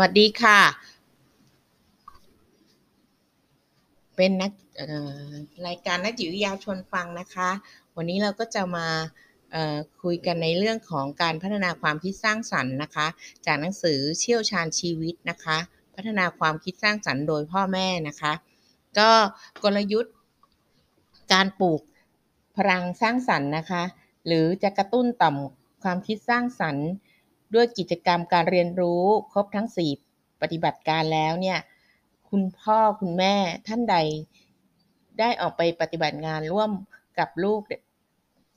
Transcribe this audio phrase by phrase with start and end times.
[0.00, 0.60] วัสดีค่ะ
[4.16, 4.52] เป็นนัก
[5.66, 7.50] รายการนักจิตวิทยาชวนฟังนะคะ
[7.96, 8.86] วันนี้เราก็จะมา
[10.02, 13.06] คุยกันในเรื่องของการพัฒนาความคิดสร้างสรรค์นะคะ
[13.46, 15.58] จากหนังสือเชี่ยวชาญชีวิตนะคะ
[15.94, 18.32] พัฒนาความคิดสร้างสรรค์โดยพ่อแม่นะคะ
[18.98, 19.10] ก็
[19.62, 20.14] กลยุทธ์
[21.32, 21.80] การปลูก
[22.56, 23.82] พลังสร้างสรรค์นะคะ
[24.26, 25.36] หรือจะกระตุ้นต่อม
[25.82, 26.88] ความคิดสร้างสรรค์
[27.54, 29.68] ด้วยกิจกรรมการเรียนรู้ครบทั้ง
[30.04, 31.58] 4 ปฏิบัติการแล้วเนี่ย
[32.28, 33.34] คุณพ่อคุณแม่
[33.66, 33.96] ท่านใด
[35.18, 36.70] ได้ออกไปปฏิบัติงานร่วม
[37.18, 37.60] กับลูก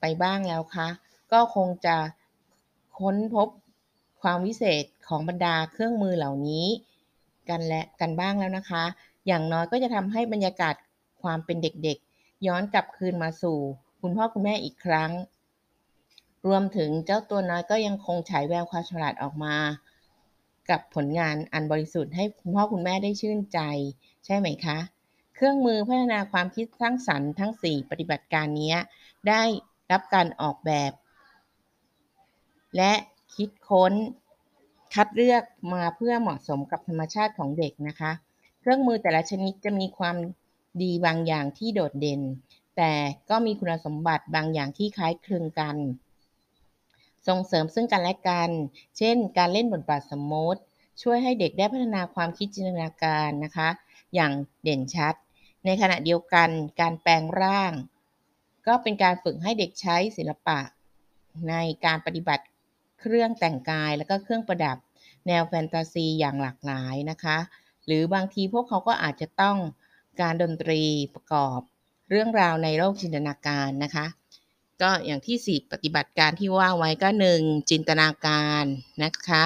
[0.00, 0.88] ไปบ้างแล้วคะ
[1.32, 1.96] ก็คงจะ
[2.98, 3.48] ค้นพบ
[4.22, 6.66] ความวิเศษของบรรดาเครื่องมือเหล่านี้
[7.48, 8.84] กันและกันบ้างแล้วนะคะ
[9.26, 10.74] อย่างน้อยก็จะทำให้บรรยากาศ
[11.22, 13.58] ความเป็นเด็กๆ ย้อนกลับคืนมาสู่
[14.00, 15.10] คุณพ่อคุณแม่อีกครั้ง
[16.46, 19.56] รวมถึงเจ้าตัวน้อยก็ยังคงฉายแววความฉลาดออกมา
[20.70, 23.60] กับผลงานอันบริสุทธิ์ให้คุณพ่อคุณแม่ได้ชื่นใจ
[24.24, 24.78] ใช่ไหมคะ
[25.34, 28.74] เครื่องมือพัฒนาความคิดสร้างสรรค์ทั้ง 4 ปฏิบัติการนี้
[29.28, 29.42] ได้
[29.92, 30.92] รับการออกแบบ
[32.76, 32.92] และ
[33.34, 33.92] คิดค้น
[34.94, 38.12] คัดเลือกมาเพื่อเหมาะสมกับธรรมชาติของเด็กนะคะ
[38.60, 40.16] เครื่องมือแต่ละชนิดจะมีความ
[40.82, 42.20] ดีบางอย่างที่โดดเด่น
[42.76, 42.92] แต่
[43.30, 45.76] ก็มีคุณสมบัติบางอย่างที่คล้ายคลึงกัน
[47.26, 48.50] ส่งเสริมซึ่งกันและกัน
[48.98, 50.60] เช่น การเล่นบทบาทสมมติ
[51.02, 53.68] ช่วยให้เด็กได้พัฒนาความคิดจินตนาการนะคะ
[54.14, 55.14] อย่างเด่นชัด
[55.64, 56.48] ในขณะเดียวกัน
[56.80, 57.72] การแปลงร่าง
[58.66, 60.58] ก็เป็นการฝึกให้เด็กใช้ศิลปะ
[61.48, 62.44] ในการปฏิบัติ
[63.00, 64.76] เครื่องแต่งกายและก็เครื่องประดับ
[65.26, 67.38] แนวแฟนตาซีอย่างหลากหลายนะคะ
[67.86, 69.56] หรือบางทีพวกเขาก็อาจจะต้อง
[70.20, 70.82] การดนตรี
[71.14, 71.60] ประกอบ
[72.10, 74.06] เรื่องราวในโลกจินตนาการนะคะ
[74.82, 77.08] ก็อย่างที่ 4 ปฏิบัติการที่ว่าไว้ก็
[77.40, 77.70] 1.
[77.70, 78.64] จินตนาการ
[79.04, 79.42] นะคะ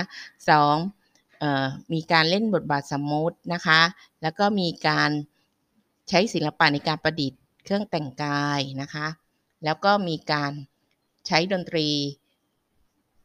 [1.15, 1.93] 2.
[1.93, 3.81] มีการเล่นบทบาทสมมตินะคะ
[4.23, 5.11] แล้วก็มีการ
[6.09, 9.07] ใช้ศิลปะในการประดิษฐ์เครื่องแต่งกายนะคะ
[9.65, 10.53] แล้วก็มีการ
[11.27, 11.89] ใช้ดนตรี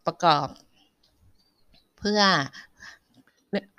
[0.06, 0.48] ประกอบ
[1.98, 2.22] เพื่อ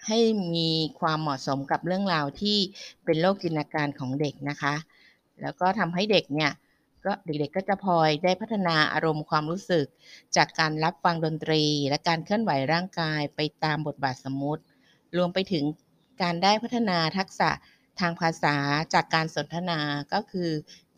[0.06, 0.18] ให้
[0.54, 2.58] มีความเหมาะสมกับเรื่องราวที่
[3.04, 4.74] เป็นโลกจินตนาการของเด็กนะคะ
[5.42, 6.52] แล้วก็ทำให้เด็กเนี่ย
[7.06, 9.86] ก็เด็กๆก็จะพลอยได้พัฒนาอารมณ์ความรู้สึก
[10.36, 14.62] จากการรับฟังดนตรี และการเคลื่อนไหวร่างกายไปตามบทบาทสมมุติ
[15.16, 15.64] รวมไปถึง
[16.22, 17.50] การได้พัฒนาทักษะ
[18.00, 18.56] ทางภาษา
[18.94, 19.80] จากการสนทนา
[20.12, 20.50] ก็คือ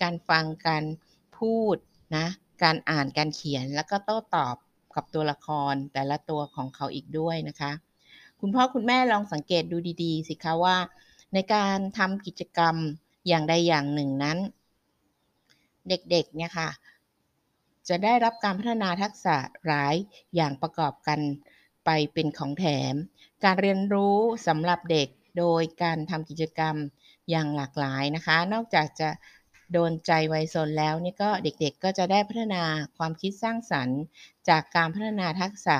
[0.02, 0.84] การฟังการ
[1.38, 1.76] พูด
[2.16, 2.26] นะ
[2.62, 4.56] การอ่านการเขียนแล้วก็โต้ตอบ
[4.94, 7.72] กับตัวละครแต่ละตัวของเขาอีกด้วยนะคะ
[8.40, 10.76] คุณพ่อคุณแม่ลองสังเกตดูดี ๆ สิคะว่า
[11.34, 12.76] ในการทำกิจกรรม
[13.28, 14.38] อย่างใดอย่างหนึ่งนั้น
[15.90, 16.70] เด็กๆเนี่ยค่ะ
[17.88, 19.94] จะได้รับการพัฒนาทักษะหลาย
[20.34, 21.20] อย่างประกอบกัน
[21.84, 22.94] ไปเป็นของแถม
[23.44, 24.16] การเรียนรู้
[24.46, 26.76] สำหรับเด็กโดยการทำกิจกรรม
[27.30, 29.08] อย่างหลากหลายนะคะ นอกจากจะ
[29.72, 32.62] โดนใจวัยซนแล้วนี่ก็เด็กๆก็จะได้พัฒนา
[32.96, 33.98] ความคิดสร้างสรรค์
[34.48, 35.76] จากการพัฒนาทักษะ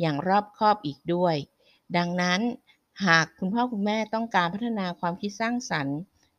[0.00, 1.36] อย่างรอบคอบอีกด้วย
[1.96, 2.40] ดังนั้น
[3.06, 5.96] หากคุณพ่อคุณแม่ต้องการพัฒนาความคิดสร้างสรรค์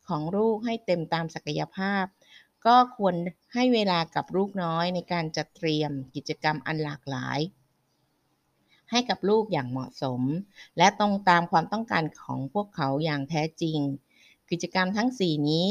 [0.08, 2.06] ของลูกให้เต็มตามศักยภาพ
[2.66, 3.16] ก็ควร
[3.53, 7.39] ให้เวลากับลูกน้อยในการจัดเตรียมกิจกรรมอันหลากหลาย
[8.91, 10.22] ให้กับลูกอย่างเหมาะสม
[10.77, 13.79] และตรงตามความต้องการของพวกเขาอย่างแท้จริง
[14.51, 15.69] กิจกรรมทั้ง 4 นี้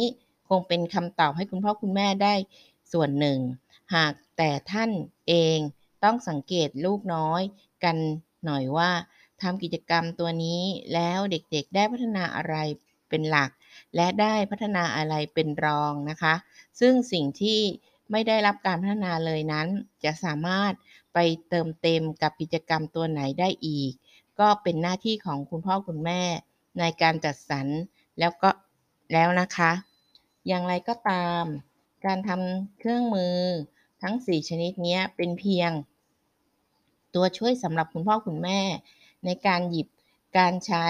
[0.48, 2.34] คงเป็นคำตอบให้คุณพ่อคุณแม่ได้
[2.92, 3.38] ส่วนหนึ่ง
[3.94, 4.90] หากแต่ท่าน
[5.28, 5.58] เอง
[6.04, 7.42] ต้องสังเกตลูกน้อย
[7.84, 7.96] กัน
[8.44, 8.90] หน่อยว่า
[9.42, 10.62] ทำกิจกรรมตัวนี้
[10.94, 12.56] แล้วเด็กๆได้พัฒนาอะไร
[13.08, 13.50] เป็นหลัก
[13.96, 16.34] และได้พัฒนาอะไรเป็นรองนะคะ
[16.80, 17.60] ซึ่งสิ่งที่
[18.10, 19.66] ไม่ได้รับการพัฒนาเลยนั้น
[20.04, 20.72] จะสามารถ
[21.14, 21.18] ไป
[21.48, 23.92] เติมเต็มกับกิจกรรมตัวไหนได้อีก
[24.40, 26.22] ก็เป็นหน้าที่ของคุณพ่อคุณแม่
[26.78, 27.66] ในการจัดสรร
[28.18, 28.50] แล้วก็
[29.12, 29.72] แล้วนะคะ
[30.48, 31.44] อย่างไรก็ตาม
[32.06, 33.36] การทำเครื่องมือ
[34.02, 35.70] ทั้ง 4 ชนิดนี้เป็นเพียง
[37.14, 38.60] ตัวช่วยสำหรับคุณพ่อคุณแม่
[39.24, 39.88] ในการหยิบ
[40.38, 40.86] การใช้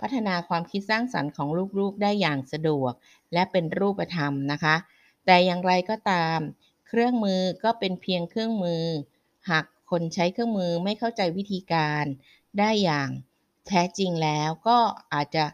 [0.00, 1.48] พัฒนาความคิดสร้างสรรค์ของ
[1.78, 2.92] ลูกๆได้อย่างสะดวก
[3.32, 4.74] และเป็นรูปธรรมนะคะ
[5.26, 6.38] แต่อย่างไรก็ตาม
[6.88, 8.84] เครื่องมือก็เป็นเพียงเครื่องมือ
[9.50, 12.04] หากคนใช้เครื่องมือไม่เข้าใจวิธีการ
[12.58, 13.08] ได้อย่าง
[13.68, 14.78] แท้จริงแล้วก็
[15.14, 15.44] อาจจะ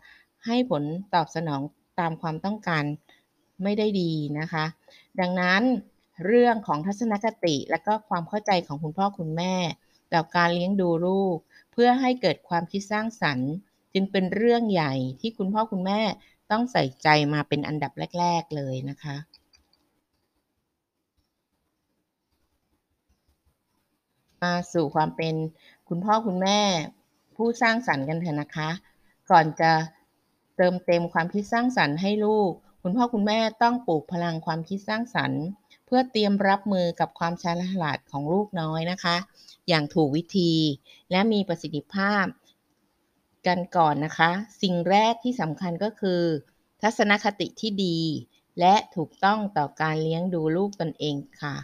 [0.46, 0.82] ให้ผล
[1.14, 1.62] ตอบสนอง
[2.00, 2.84] ตามความต้องการ
[3.62, 4.64] ไม่ได้ดีนะคะ
[5.20, 5.62] ดังนั้น
[6.26, 9.54] เรื่องของทัศนคติและก็ความเข้าใจของคุณพ่อคุณแม่
[10.12, 11.36] ต่อการเลี้ยงดูลูก
[11.72, 13.50] เพื่อให้เกิดความคิดสร้างสรรค์
[13.94, 16.00] จึงเป็นเรื่องใหญ่ที่คุณพ่อคุณแม่
[16.50, 19.16] ต้องใส่ใจมาเป็นอันดับแรก ๆ เลยนะคะ
[24.42, 25.34] มาสู่ความเป็น
[25.88, 26.60] คุณพ่อคุณแม่
[27.36, 28.70] ผู้สร้างสรรค์กันเถอะนะคะ
[29.30, 29.72] ก่อนจะ
[30.56, 32.50] เติมเต็มความคิดสร้างสรรค์ให้ลูก
[32.82, 35.42] คุณพ่อคุณแม่ต้องปลูกพลังความคิดสร้างสรรค์
[35.86, 37.44] เพื่อเตรียมรับมือกับความฉ
[37.82, 39.16] ลาดของลูกน้อยนะคะ
[39.68, 40.52] อย่างถูกวิธี
[41.10, 42.24] และมีประสิทธิภาพ
[43.46, 44.30] กันก่อนนะคะ
[44.62, 46.22] สิ่งแรกที่สำคัญก็คือ
[46.82, 47.98] ทัศนคติที่ดี
[48.60, 51.56] และถูกต้องต่อการเลี้ยงดูลูกตนเองค่ะ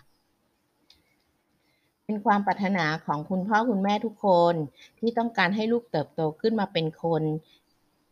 [2.04, 4.54] เป็นความปรารถนาของคุณพ่อคุณแม่ทุกคน
[4.98, 7.22] ที่ต้องการให้ลูกเติบโตขึ้นมาเป็นคน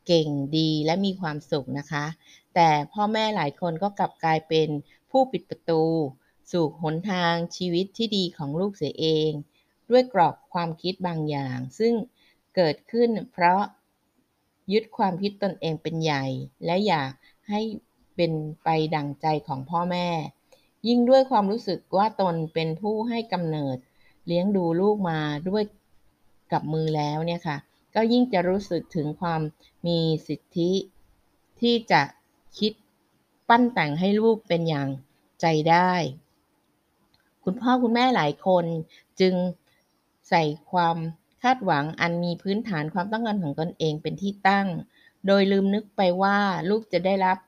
[0.06, 2.04] เก่งดีและมีความสุขนะคะ
[2.54, 4.68] แต่พ่อแม่หลายคนก็กลับกลายเป็น
[5.10, 5.84] ผู้ปิดประตู
[6.52, 9.30] สู่หนทางชีวิตที่ดีของลูกเสียเอง
[9.90, 11.94] ด้วยกรอบความคิดบางอย่าง ซึ่ง
[12.56, 13.62] เกิดขึ้นเพราะ
[14.72, 16.24] ยึดความคิดตนเองเป็นใหญ่
[16.64, 17.10] และอยาก
[17.48, 17.60] ให้
[18.16, 18.32] เป็น
[18.64, 20.08] ไปดั่งใจของพ่อแม่
[20.88, 23.76] ยิ่งด้วยความรู้สึกว่าตนเป็นผู้ให้กำเนิด
[24.26, 25.62] เลี้ยงดูลูกมาด้วย
[26.52, 27.56] กับมือแล้วเนี่ยค่ะ
[27.94, 29.40] ก็ยิ่งจะรู้สึกถึงความ
[29.86, 29.98] มี
[30.28, 30.70] สิทธิ
[31.60, 32.02] ที่จะ
[32.58, 32.72] คิด
[33.48, 34.88] ปั้นแต่งให้ลูกเป็นอย่าง
[35.40, 35.92] ใจได้
[37.44, 38.64] คุณพ่อคุณแม่หลายคน
[39.20, 39.34] จึง
[40.28, 40.96] ใส่ความ
[41.42, 44.66] คาดหวังอันมีพื้นฐานความต้องการของตนเองเป็นที่ตั้ง
[45.26, 46.38] โดยลืมนึกไปว่า
[46.70, 47.38] ลูกจะได้รับ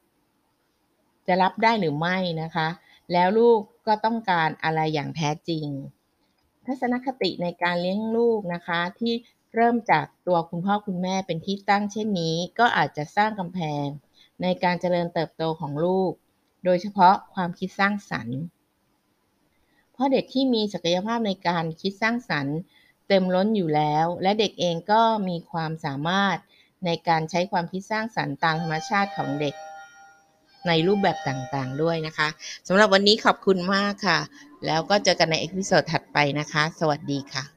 [1.27, 2.69] จะรับได้หรือไม่นะคะ
[3.13, 5.67] แล้วลูกก็ต้องการอะไรอย่างแท้จริง
[6.67, 9.15] ทัศนคติในการเลี้ยงลูกนะคะ ที่
[9.55, 13.87] เริ่มจากตัวคุณพ่อคุณแม่เป็นที่ตั้งเช่นนี้ ก็อาจจะสร้างกำแพง
[14.43, 16.13] ในการเจริญเติบโตของลูก
[16.65, 18.39] โดยเฉพาะความคิดสร้างสรรค์
[19.93, 22.57] เพราะเด็กที่มีศักยภาพในการคิดสร้างสรรค์
[23.09, 26.37] เต็มล้นอยู่แล้ว และเด็กเองก็มีความสามารถ
[26.85, 29.55] ในการใช้ความคิดสร้างสรรค์ตามธรรมชาติของเด็ก
[30.69, 32.29] ในรูปแบบต่างๆด้วยนะคะ
[32.69, 34.19] สำหรับวันนี้ขอบคุณมากค่ะ
[34.67, 37.52] แล้วก็เจอกันใน episode ถัดไปนะคะ สวัสดีค่ะ